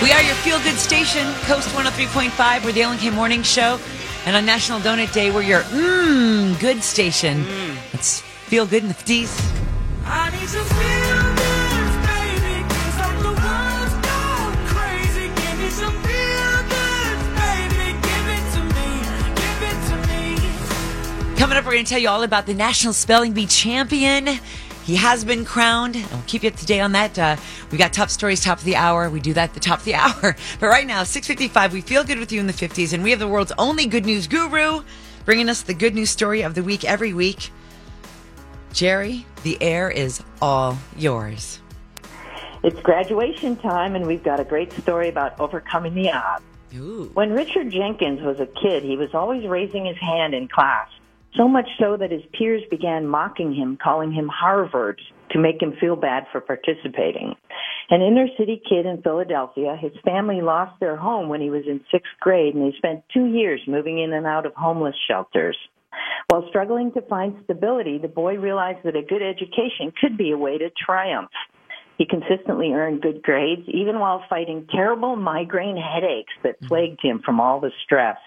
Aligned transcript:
We 0.00 0.12
are 0.12 0.22
your 0.22 0.36
feel 0.36 0.60
good 0.60 0.76
station, 0.78 1.26
Coast 1.42 1.68
103.5. 1.70 2.64
We're 2.64 2.70
the 2.70 2.82
Ellen 2.82 2.98
K 2.98 3.10
Morning 3.10 3.42
Show. 3.42 3.80
And 4.26 4.36
on 4.36 4.46
National 4.46 4.78
Donut 4.78 5.12
Day, 5.12 5.32
we're 5.32 5.42
your 5.42 5.62
mmm 5.62 6.58
good 6.60 6.84
station. 6.84 7.42
Mm. 7.44 7.76
Let's 7.92 8.20
feel 8.20 8.64
good 8.64 8.84
in 8.84 8.88
the 8.88 8.94
50s. 8.94 9.28
I 10.04 10.30
need 10.30 10.40
to 10.40 10.46
feel 10.46 11.22
good, 11.34 11.92
baby, 12.06 12.62
'cause 12.68 12.96
like 13.02 13.18
the 13.26 13.34
world's 13.42 13.94
gone 14.06 14.56
crazy. 14.68 15.26
Give 15.34 15.58
me 15.58 15.68
some 15.70 15.96
feel 16.06 16.54
good, 16.76 17.18
baby. 17.42 17.86
Give 18.08 18.26
it 18.36 18.44
to 18.54 18.60
me, 18.76 18.88
give 19.34 19.62
it 19.70 19.78
to 19.88 19.96
me. 20.06 21.36
Coming 21.36 21.58
up, 21.58 21.64
we're 21.64 21.72
going 21.72 21.84
to 21.84 21.90
tell 21.90 22.00
you 22.00 22.08
all 22.08 22.22
about 22.22 22.46
the 22.46 22.54
National 22.54 22.92
Spelling 22.92 23.32
Bee 23.32 23.46
champion. 23.46 24.38
He 24.88 24.96
has 24.96 25.22
been 25.22 25.44
crowned. 25.44 25.96
We'll 25.96 26.22
keep 26.26 26.42
you 26.42 26.48
up 26.48 26.56
to 26.56 26.64
date 26.64 26.80
on 26.80 26.92
that. 26.92 27.18
Uh, 27.18 27.36
we 27.70 27.76
got 27.76 27.92
top 27.92 28.08
stories, 28.08 28.42
top 28.42 28.56
of 28.56 28.64
the 28.64 28.76
hour. 28.76 29.10
We 29.10 29.20
do 29.20 29.34
that 29.34 29.50
at 29.50 29.54
the 29.54 29.60
top 29.60 29.80
of 29.80 29.84
the 29.84 29.94
hour. 29.96 30.34
But 30.58 30.66
right 30.66 30.86
now, 30.86 31.02
6.55, 31.02 31.72
we 31.72 31.82
feel 31.82 32.04
good 32.04 32.18
with 32.18 32.32
you 32.32 32.40
in 32.40 32.46
the 32.46 32.54
50s. 32.54 32.94
And 32.94 33.02
we 33.02 33.10
have 33.10 33.18
the 33.18 33.28
world's 33.28 33.52
only 33.58 33.84
good 33.84 34.06
news 34.06 34.26
guru 34.26 34.80
bringing 35.26 35.50
us 35.50 35.60
the 35.60 35.74
good 35.74 35.94
news 35.94 36.08
story 36.08 36.40
of 36.40 36.54
the 36.54 36.62
week 36.62 36.86
every 36.86 37.12
week. 37.12 37.50
Geri, 38.72 39.26
the 39.42 39.62
air 39.62 39.90
is 39.90 40.22
all 40.40 40.78
yours. 40.96 41.60
It's 42.62 42.80
graduation 42.80 43.56
time, 43.56 43.94
and 43.94 44.06
we've 44.06 44.24
got 44.24 44.40
a 44.40 44.44
great 44.44 44.72
story 44.72 45.10
about 45.10 45.38
overcoming 45.38 45.92
the 45.92 46.12
odds. 46.12 46.42
Ooh. 46.74 47.10
When 47.12 47.34
Richard 47.34 47.70
Jenkins 47.70 48.22
was 48.22 48.40
a 48.40 48.46
kid, 48.46 48.82
he 48.82 48.96
was 48.96 49.12
always 49.12 49.46
raising 49.46 49.84
his 49.84 49.98
hand 49.98 50.32
in 50.32 50.48
class, 50.48 50.88
so 51.36 51.48
much 51.48 51.68
so 51.78 51.96
that 51.96 52.10
his 52.10 52.22
peers 52.36 52.62
began 52.70 53.06
mocking 53.06 53.54
him, 53.54 53.78
calling 53.82 54.12
him 54.12 54.28
Harvard 54.28 55.00
to 55.30 55.38
make 55.38 55.60
him 55.60 55.74
feel 55.80 55.96
bad 55.96 56.24
for 56.32 56.40
participating. 56.40 57.34
An 57.90 58.02
inner 58.02 58.26
city 58.38 58.60
kid 58.68 58.86
in 58.86 59.02
Philadelphia, 59.02 59.76
his 59.80 59.92
family 60.04 60.40
lost 60.40 60.78
their 60.80 60.96
home 60.96 61.28
when 61.28 61.40
he 61.40 61.50
was 61.50 61.64
in 61.66 61.80
sixth 61.90 62.12
grade, 62.20 62.54
and 62.54 62.64
they 62.64 62.76
spent 62.76 63.04
two 63.12 63.26
years 63.26 63.60
moving 63.66 63.98
in 63.98 64.12
and 64.12 64.26
out 64.26 64.46
of 64.46 64.54
homeless 64.54 64.96
shelters. 65.08 65.56
While 66.28 66.46
struggling 66.48 66.92
to 66.92 67.02
find 67.02 67.36
stability, 67.44 67.98
the 67.98 68.08
boy 68.08 68.36
realized 68.36 68.80
that 68.84 68.96
a 68.96 69.02
good 69.02 69.22
education 69.22 69.92
could 70.00 70.18
be 70.18 70.32
a 70.32 70.38
way 70.38 70.58
to 70.58 70.70
triumph. 70.70 71.30
He 71.96 72.06
consistently 72.06 72.72
earned 72.72 73.02
good 73.02 73.22
grades, 73.22 73.68
even 73.68 73.98
while 73.98 74.22
fighting 74.28 74.68
terrible 74.70 75.16
migraine 75.16 75.76
headaches 75.76 76.32
that 76.44 76.56
mm-hmm. 76.56 76.68
plagued 76.68 77.00
him 77.02 77.22
from 77.24 77.40
all 77.40 77.60
the 77.60 77.72
stress. 77.84 78.18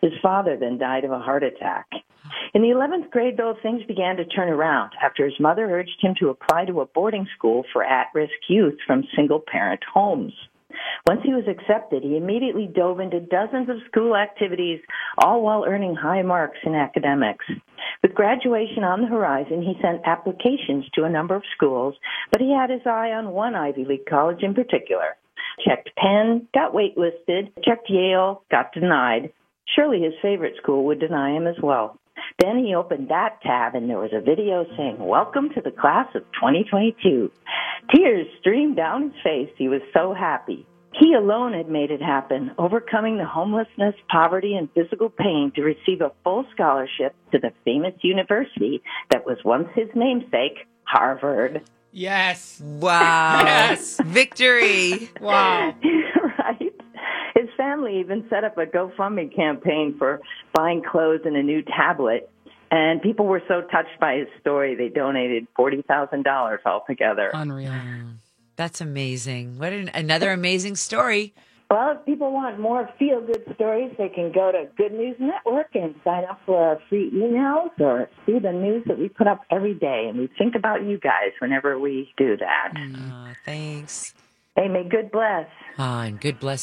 His 0.00 0.12
father 0.22 0.56
then 0.56 0.78
died 0.78 1.04
of 1.04 1.12
a 1.12 1.18
heart 1.18 1.42
attack. 1.42 1.86
In 2.54 2.62
the 2.62 2.68
11th 2.68 3.10
grade, 3.10 3.36
though, 3.36 3.54
things 3.62 3.82
began 3.84 4.16
to 4.16 4.24
turn 4.24 4.48
around 4.48 4.92
after 5.02 5.24
his 5.24 5.38
mother 5.40 5.70
urged 5.70 6.00
him 6.00 6.14
to 6.20 6.30
apply 6.30 6.64
to 6.66 6.80
a 6.80 6.86
boarding 6.86 7.26
school 7.36 7.64
for 7.72 7.84
at 7.84 8.08
risk 8.14 8.32
youth 8.48 8.78
from 8.86 9.04
single 9.14 9.40
parent 9.40 9.82
homes. 9.92 10.32
Once 11.08 11.20
he 11.24 11.32
was 11.32 11.46
accepted, 11.48 12.02
he 12.02 12.16
immediately 12.16 12.66
dove 12.66 13.00
into 13.00 13.20
dozens 13.20 13.68
of 13.68 13.76
school 13.88 14.16
activities, 14.16 14.80
all 15.18 15.42
while 15.42 15.64
earning 15.66 15.94
high 15.94 16.22
marks 16.22 16.58
in 16.64 16.74
academics. 16.74 17.46
With 18.02 18.14
graduation 18.14 18.84
on 18.84 19.00
the 19.00 19.06
horizon, 19.06 19.62
he 19.62 19.80
sent 19.80 20.06
applications 20.06 20.84
to 20.94 21.04
a 21.04 21.10
number 21.10 21.34
of 21.34 21.42
schools, 21.54 21.94
but 22.30 22.40
he 22.40 22.52
had 22.52 22.70
his 22.70 22.86
eye 22.86 23.12
on 23.12 23.30
one 23.30 23.54
Ivy 23.54 23.84
League 23.84 24.06
college 24.06 24.42
in 24.42 24.54
particular. 24.54 25.16
Checked 25.66 25.90
Penn, 25.96 26.48
got 26.52 26.74
waitlisted, 26.74 27.52
checked 27.64 27.88
Yale, 27.88 28.42
got 28.50 28.72
denied. 28.72 29.32
Surely 29.74 30.00
his 30.02 30.14
favorite 30.22 30.54
school 30.62 30.84
would 30.86 31.00
deny 31.00 31.36
him 31.36 31.46
as 31.46 31.56
well. 31.62 31.98
Then 32.38 32.58
he 32.58 32.74
opened 32.74 33.08
that 33.08 33.40
tab 33.42 33.74
and 33.74 33.88
there 33.88 33.98
was 33.98 34.12
a 34.12 34.20
video 34.20 34.64
saying, 34.76 34.98
Welcome 34.98 35.50
to 35.50 35.60
the 35.60 35.70
class 35.70 36.06
of 36.14 36.22
2022. 36.34 37.30
Tears 37.94 38.26
streamed 38.40 38.76
down 38.76 39.10
his 39.10 39.22
face. 39.22 39.50
He 39.56 39.68
was 39.68 39.82
so 39.92 40.14
happy. 40.14 40.66
He 40.98 41.12
alone 41.12 41.52
had 41.52 41.68
made 41.68 41.90
it 41.90 42.00
happen, 42.00 42.52
overcoming 42.56 43.18
the 43.18 43.26
homelessness, 43.26 43.94
poverty, 44.10 44.54
and 44.56 44.70
physical 44.72 45.10
pain 45.10 45.52
to 45.54 45.62
receive 45.62 46.00
a 46.00 46.12
full 46.24 46.46
scholarship 46.54 47.14
to 47.32 47.38
the 47.38 47.52
famous 47.64 47.94
university 48.02 48.82
that 49.10 49.26
was 49.26 49.36
once 49.44 49.68
his 49.74 49.88
namesake, 49.94 50.66
Harvard. 50.84 51.62
Yes. 51.92 52.60
Wow. 52.62 53.42
Yes. 53.44 54.00
Victory. 54.04 55.10
Wow. 55.20 55.74
Family 57.66 58.00
even 58.00 58.24
set 58.30 58.44
up 58.44 58.56
a 58.58 58.66
GoFundMe 58.66 59.34
campaign 59.34 59.96
for 59.98 60.20
buying 60.54 60.82
clothes 60.82 61.20
and 61.24 61.36
a 61.36 61.42
new 61.42 61.62
tablet. 61.62 62.30
And 62.70 63.00
people 63.00 63.26
were 63.26 63.42
so 63.46 63.62
touched 63.62 63.98
by 64.00 64.16
his 64.16 64.28
story, 64.40 64.74
they 64.74 64.88
donated 64.88 65.46
$40,000 65.56 66.58
altogether. 66.64 67.30
Unreal. 67.32 67.72
That's 68.56 68.80
amazing. 68.80 69.58
What 69.58 69.72
an, 69.72 69.90
another 69.94 70.32
amazing 70.32 70.76
story. 70.76 71.34
Well, 71.70 71.96
if 71.96 72.06
people 72.06 72.32
want 72.32 72.60
more 72.60 72.88
feel 72.98 73.20
good 73.20 73.42
stories, 73.56 73.92
they 73.98 74.08
can 74.08 74.30
go 74.32 74.52
to 74.52 74.68
Good 74.76 74.92
News 74.92 75.16
Network 75.18 75.74
and 75.74 75.94
sign 76.04 76.24
up 76.24 76.40
for 76.46 76.60
our 76.60 76.78
free 76.88 77.10
emails 77.10 77.70
or 77.80 78.08
see 78.24 78.38
the 78.38 78.52
news 78.52 78.84
that 78.86 78.98
we 78.98 79.08
put 79.08 79.26
up 79.26 79.42
every 79.50 79.74
day. 79.74 80.06
And 80.08 80.18
we 80.18 80.28
think 80.38 80.54
about 80.54 80.84
you 80.84 80.98
guys 80.98 81.32
whenever 81.40 81.78
we 81.78 82.12
do 82.16 82.36
that. 82.36 83.34
Thanks. 83.44 84.14
Hey, 84.56 84.68
may 84.68 84.84
good 84.88 85.10
bless. 85.10 85.46
Ah, 85.76 86.04
and 86.04 86.18
good 86.18 86.40
bless 86.40 86.54